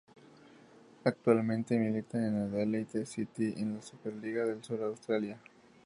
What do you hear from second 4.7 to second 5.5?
de Australia.